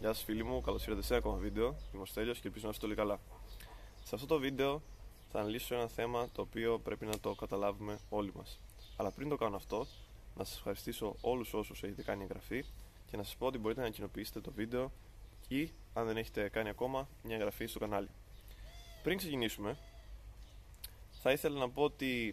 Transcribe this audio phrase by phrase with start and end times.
[0.00, 1.76] Γεια σας φίλοι μου, καλώς ήρθατε σε ένα ακόμα βίντεο.
[1.92, 3.20] Είμαι ο Στέλιος και ελπίζω να είστε όλοι καλά.
[4.04, 4.82] Σε αυτό το βίντεο
[5.32, 8.60] θα αναλύσω ένα θέμα το οποίο πρέπει να το καταλάβουμε όλοι μας.
[8.96, 9.86] Αλλά πριν το κάνω αυτό,
[10.36, 12.64] να σας ευχαριστήσω όλους όσους έχετε κάνει εγγραφή
[13.10, 14.92] και να σας πω ότι μπορείτε να κοινοποιήσετε το βίντεο
[15.48, 18.08] ή, αν δεν έχετε κάνει ακόμα, μια εγγραφή στο κανάλι.
[19.02, 19.78] Πριν ξεκινήσουμε,
[21.22, 22.32] θα ήθελα να πω ότι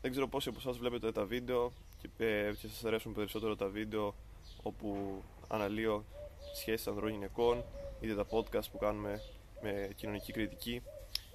[0.00, 3.66] δεν ξέρω πόσοι από εσάς βλέπετε τα βίντεο και, ε, και σας αρέσουν περισσότερο τα
[3.66, 4.14] βίντεο
[4.62, 6.04] όπου αναλύω
[6.52, 7.64] σχέσεις ανδρών γυναικών,
[8.00, 9.22] είτε τα podcast που κάνουμε
[9.60, 10.82] με κοινωνική κριτική,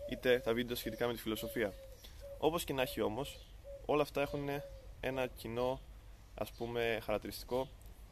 [0.10, 1.74] είτε τα βίντεο σχετικά με τη φιλοσοφία.
[2.38, 3.40] Όπως και να έχει όμως,
[3.86, 4.50] όλα αυτά έχουν
[5.00, 5.80] ένα κοινό
[6.36, 7.68] ας πούμε χαρακτηριστικό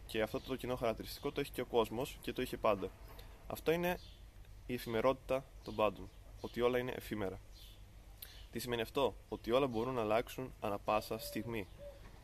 [0.06, 2.90] και αυτό το κοινό χαρακτηριστικό το έχει και ο κόσμος και το είχε πάντα.
[3.48, 3.98] Αυτό είναι
[4.66, 6.10] η εφημερότητα των πάντων,
[6.42, 7.40] ότι όλα είναι εφήμερα.
[8.52, 11.68] Τι σημαίνει αυτό, ότι όλα μπορούν να αλλάξουν ανα πάσα στιγμή.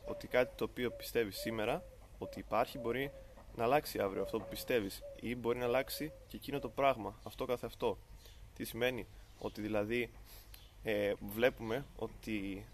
[0.06, 1.84] Ότι κάτι το οποίο πιστεύεις σήμερα,
[2.18, 3.12] ότι υπάρχει, μπορεί
[3.56, 7.44] να αλλάξει αύριο αυτό που πιστεύεις ή μπορεί να αλλάξει και εκείνο το πράγμα, αυτό
[7.44, 7.98] καθε αυτό.
[8.54, 9.06] Τι σημαίνει,
[9.38, 10.10] ότι δηλαδή
[10.82, 12.66] ε, βλέπουμε ότι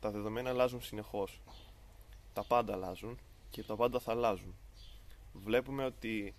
[0.00, 1.40] τα δεδομένα αλλάζουν συνεχώς.
[2.32, 3.18] Τα πάντα αλλάζουν
[3.50, 4.54] και τα πάντα θα αλλάζουν.
[5.32, 6.34] Βλέπουμε ότι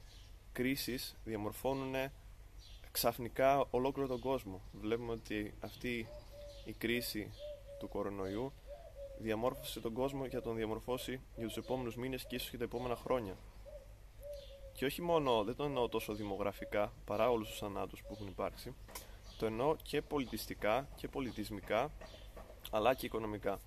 [0.51, 1.95] κρίσεις διαμορφώνουν
[2.91, 4.61] ξαφνικά ολόκληρο τον κόσμο.
[4.81, 6.07] Βλέπουμε ότι αυτή
[6.65, 7.31] η κρίση
[7.79, 8.53] του κορονοϊού
[9.17, 12.95] διαμόρφωσε τον κόσμο για τον διαμορφώσει για τους επόμενους μήνες και ίσως και τα επόμενα
[12.95, 13.37] χρόνια.
[14.75, 18.75] Και όχι μόνο, δεν το εννοώ τόσο δημογραφικά παρά όλους τους θανάτους που έχουν υπάρξει,
[19.37, 21.91] το εννοώ και πολιτιστικά και πολιτισμικά,
[22.71, 23.59] αλλά και οικονομικά.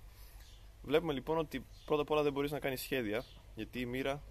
[0.81, 3.23] Βλέπουμε λοιπόν ότι πρώτα απ' όλα δεν μπορείς να κάνεις σχέδια,
[3.55, 4.23] γιατί η μοίρα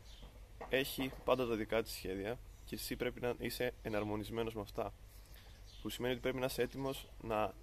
[0.68, 4.92] έχει πάντα τα δικά της σχέδια και εσύ πρέπει να είσαι εναρμονισμένος με αυτά.
[5.82, 7.54] Που σημαίνει ότι πρέπει να είσαι έτοιμος να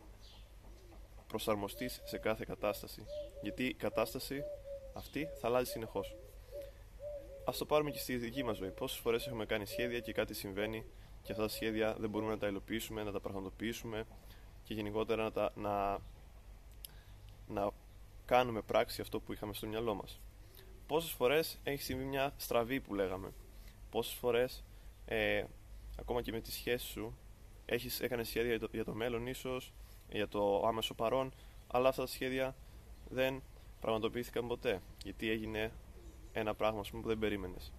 [1.28, 3.06] προσαρμοστείς σε κάθε κατάσταση.
[3.42, 4.44] Γιατί η κατάσταση
[4.94, 6.16] αυτή θα αλλάζει συνεχώς.
[7.46, 8.72] Α το πάρουμε και στη δική μας ζωή.
[8.72, 10.86] Πόσες φορές έχουμε κάνει σχέδια και κάτι συμβαίνει
[11.22, 14.06] και αυτά τα σχέδια δεν μπορούμε να τα υλοποιήσουμε, να τα πραγματοποιήσουμε
[14.64, 16.00] και γενικότερα να, τα, να,
[17.48, 17.72] να
[18.26, 20.20] κάνουμε πράξη αυτό που είχαμε στο μυαλό μας.
[20.88, 23.34] Πόσες φορές έχει συμβεί μια στραβή που λέγαμε.
[23.90, 24.64] Πόσες φορές
[25.06, 25.44] ε,
[26.00, 27.18] ακόμα και με τη σχέση σου
[27.66, 29.74] έχεις, έκανες σχέδια για το, για το μέλλον ίσως,
[30.10, 31.34] για το άμεσο παρόν,
[31.68, 32.56] αλλά αυτά τα σχέδια
[33.10, 33.42] δεν
[33.80, 34.82] πραγματοποιήθηκαν ποτέ.
[35.04, 35.72] Γιατί έγινε
[36.40, 37.72] ένα πράγμα πούμε, που δεν περίμενες.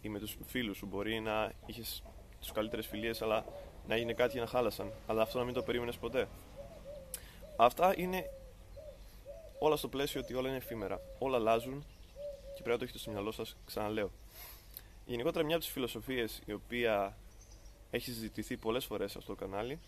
[0.00, 2.02] Ή με τους φίλους σου μπορεί να είχες
[2.40, 3.44] τι καλύτερες φιλίες, αλλά
[3.86, 4.92] να έγινε κάτι και να χάλασαν.
[5.06, 6.28] Αλλά αυτό να μην το περίμενες ποτέ.
[7.56, 8.30] Αυτά είναι
[9.58, 11.00] όλα στο πλαίσιο ότι όλα είναι εφήμερα.
[11.18, 11.84] Όλα αλλάζουν
[12.54, 14.10] και πρέπει να το έχετε στο μυαλό σας, ξαναλέω.
[15.06, 17.16] Γενικότερα, μια από τις φιλοσοφίες η οποία
[17.90, 19.80] έχει συζητηθεί πολλές φορές σε αυτό το κανάλι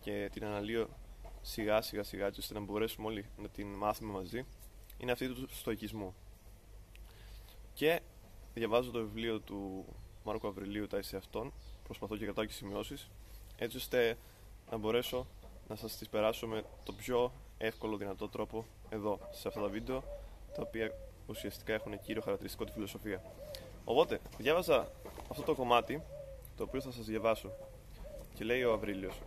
[0.00, 0.88] και την αναλύω
[1.42, 4.46] σιγά σιγά σιγά ώστε να μπορέσουμε όλοι να την μάθουμε μαζί
[4.98, 6.14] είναι αυτή του στοικισμού.
[7.84, 8.00] Και
[8.54, 9.84] διαβάζω το βιβλίο του
[10.24, 11.52] Μάρκου Αβριλίου «Τα είσαι αυτόν».
[11.82, 13.10] Προσπαθώ και κρατάω και σημειώσεις,
[13.56, 14.18] έτσι ώστε
[14.70, 15.26] να μπορέσω
[15.68, 20.02] να σας τις περάσω με το πιο εύκολο δυνατό τρόπο εδώ, σε αυτά τα βίντεο,
[20.54, 20.92] τα οποία
[21.26, 23.22] ουσιαστικά έχουν κύριο χαρακτηριστικό τη φιλοσοφία.
[23.84, 24.90] Οπότε, διάβαζα
[25.30, 26.02] αυτό το κομμάτι,
[26.56, 27.50] το οποίο θα σας διαβάσω.
[28.34, 29.20] Και λέει ο Αβρίλιος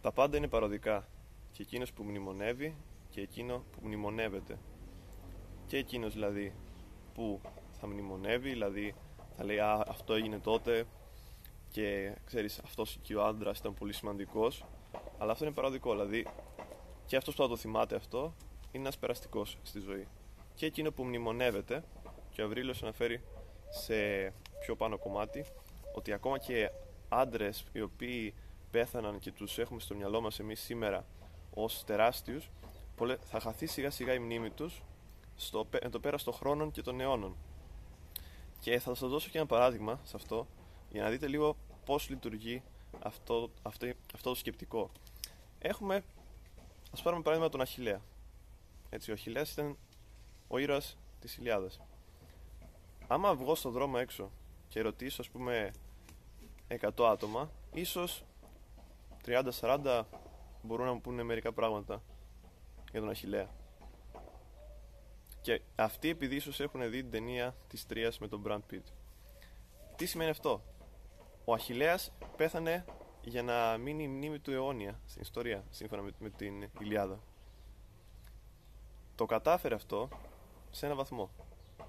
[0.00, 1.08] «Τα πάντα είναι παροδικά,
[1.52, 2.74] και εκείνος που μνημονεύει
[3.10, 4.58] και εκείνο που μνημονεύεται».
[5.66, 6.54] Και εκείνος δηλαδή
[7.14, 7.40] που
[7.80, 8.94] θα μνημονεύει, δηλαδή
[9.36, 10.86] θα λέει Α, αυτό έγινε τότε
[11.70, 14.64] και ξέρεις αυτός και ο άντρας ήταν πολύ σημαντικός
[15.18, 16.26] αλλά αυτό είναι παραδικό, δηλαδή
[17.06, 18.34] και αυτός που θα το θυμάται αυτό
[18.72, 20.06] είναι ένας περαστικός στη ζωή.
[20.54, 21.84] Και εκείνο που μνημονεύεται
[22.30, 23.22] και ο Αβρίλος αναφέρει
[23.68, 23.94] σε
[24.60, 25.44] πιο πάνω κομμάτι
[25.94, 26.70] ότι ακόμα και
[27.08, 28.34] άντρες οι οποίοι
[28.70, 31.06] πέθαναν και τους έχουμε στο μυαλό μας εμείς σήμερα
[31.54, 32.50] ως τεράστιους
[33.20, 34.82] θα χαθεί σιγά σιγά η μνήμη τους
[35.36, 37.36] στο, το πέρας των χρόνων και των αιώνων
[38.60, 40.46] και θα σας δώσω και ένα παράδειγμα σε αυτό
[40.90, 42.62] για να δείτε λίγο πώς λειτουργεί
[43.02, 44.90] αυτό, αυτό, αυτό το σκεπτικό.
[45.58, 46.04] Έχουμε,
[46.92, 48.00] ας πάρουμε παράδειγμα τον Αχιλέα.
[48.90, 49.76] Έτσι, ο Αχιλέας ήταν
[50.48, 51.80] ο ήρωας της Ιλιάδας.
[53.06, 54.30] Άμα βγω στον δρόμο έξω
[54.68, 55.70] και ρωτήσω, ας πούμε,
[56.68, 58.24] 100 άτομα, ίσως
[59.24, 60.04] 30-40
[60.62, 62.02] μπορούν να μου πούνε μερικά πράγματα
[62.90, 63.59] για τον Αχιλέα.
[65.40, 68.82] Και αυτοί επειδή ίσως έχουν δει την ταινία της Τρίας με τον Brad Pitt.
[69.96, 70.62] Τι σημαίνει αυτό;
[71.44, 72.84] Ο Αχηλέας πέθανε
[73.22, 77.20] για να μείνει η μνήμη του αιώνια στην ιστορία, σύμφωνα με, με την Ιλιάδα.
[79.14, 80.08] Το κατάφερε αυτό
[80.70, 81.30] σε ένα βαθμό.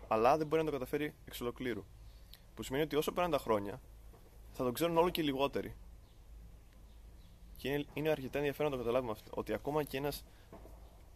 [0.07, 1.85] Αλλά δεν μπορεί να το καταφέρει εξ ολοκλήρου.
[2.55, 3.81] Που σημαίνει ότι όσο πέραν τα χρόνια,
[4.51, 5.75] θα το ξέρουν όλο και λιγότεροι.
[7.55, 9.31] Και είναι, είναι αρκετά ενδιαφέρον να το καταλάβουμε αυτό.
[9.35, 10.23] Ότι ακόμα και ένας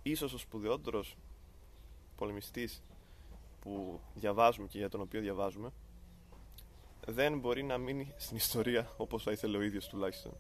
[0.03, 1.17] ίσως ο σπουδαιότερος
[2.17, 2.81] πολεμιστής
[3.62, 5.71] που διαβάζουμε και για τον οποίο διαβάζουμε
[7.06, 10.31] δεν μπορεί να μείνει στην ιστορία όπως θα ήθελε ο ίδιος τουλάχιστον.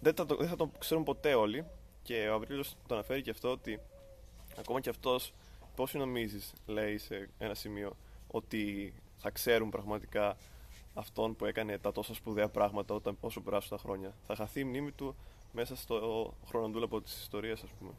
[0.00, 1.64] Δεν θα, το, δεν θα το ξέρουν ποτέ όλοι
[2.02, 3.80] και ο Αβρίλος το αναφέρει και αυτό ότι
[4.58, 5.32] ακόμα και αυτός
[5.74, 7.96] πώς νομίζεις λέει σε ένα σημείο
[8.26, 10.36] ότι θα ξέρουν πραγματικά
[10.94, 14.14] αυτόν που έκανε τα τόσα σπουδαία πράγματα όταν, όσο περάσουν τα χρόνια.
[14.26, 15.16] Θα χαθεί η μνήμη του
[15.52, 17.90] μέσα στο χρονοτούλαπο της ιστορίας ας πούμε.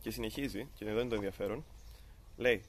[0.00, 1.64] Και συνεχίζει, και εδώ είναι το ενδιαφέρον,
[2.36, 2.64] λέει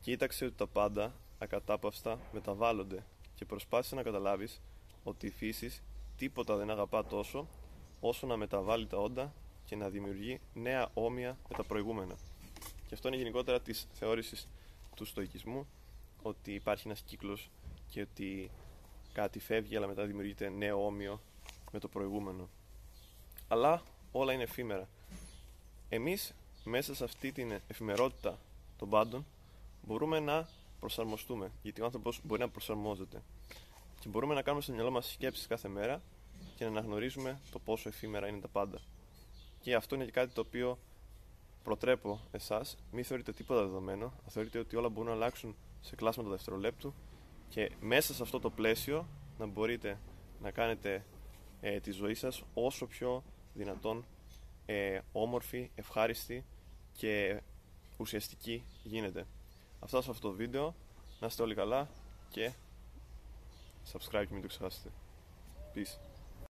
[0.00, 3.04] «Κοίταξε ότι τα πάντα ακατάπαυστα μεταβάλλονται
[3.34, 4.60] και προσπάθησε να καταλάβεις
[5.04, 5.72] ότι η φύση
[6.16, 7.48] τίποτα δεν αγαπά τόσο
[8.00, 9.32] όσο να μεταβάλει τα όντα
[9.64, 12.14] και να δημιουργεί νέα όμοια με τα προηγούμενα.
[12.86, 14.48] Και αυτό είναι γενικότερα της θεώρησης
[14.96, 15.66] του στοικισμού
[16.22, 17.50] ότι υπάρχει ένας κύκλος
[17.88, 18.50] και ότι
[19.12, 21.20] κάτι φεύγει αλλά μετά δημιουργείται νέο όμοιο
[21.72, 22.48] με το προηγούμενο.
[23.48, 23.82] Αλλά
[24.12, 24.88] όλα είναι εφήμερα.
[25.88, 26.34] Εμείς
[26.68, 28.38] μέσα σε αυτή την εφημερότητα
[28.76, 29.26] των πάντων
[29.82, 30.48] μπορούμε να
[30.80, 31.50] προσαρμοστούμε.
[31.62, 33.22] Γιατί ο άνθρωπος μπορεί να προσαρμόζεται.
[34.00, 36.02] Και μπορούμε να κάνουμε στο μυαλό μας σκέψεις κάθε μέρα
[36.56, 38.80] και να αναγνωρίζουμε το πόσο εφήμερα είναι τα πάντα.
[39.60, 40.78] Και αυτό είναι και κάτι το οποίο
[41.62, 42.76] προτρέπω εσάς.
[42.92, 44.12] Μην θεωρείτε τίποτα δεδομένο.
[44.26, 46.94] Θεωρείτε ότι όλα μπορούν να αλλάξουν σε κλάσματα δευτερολέπτου
[47.48, 49.06] και μέσα σε αυτό το πλαίσιο
[49.38, 49.98] να μπορείτε
[50.42, 51.04] να κάνετε
[51.60, 53.22] ε, τη ζωή σας όσο πιο
[53.54, 54.04] δυνατόν
[54.66, 56.44] ε, όμορφη, ευχάριστη
[56.96, 57.40] και
[57.96, 59.26] ουσιαστική γίνεται.
[59.80, 60.74] Αυτά σε αυτό το βίντεο.
[61.20, 61.88] Να είστε όλοι καλά
[62.30, 62.52] και
[63.92, 64.90] subscribe και μην το ξεχάσετε.
[65.74, 66.05] Peace.